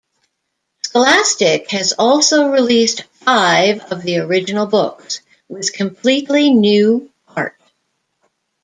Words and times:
Scholastic 0.83 1.69
has 1.69 1.93
also 1.93 2.47
released 2.47 3.03
five 3.23 3.81
of 3.91 4.01
the 4.01 4.17
original 4.17 4.65
books, 4.65 5.19
with 5.47 5.73
completely 5.73 6.49
new 6.49 7.11
art. 7.27 7.55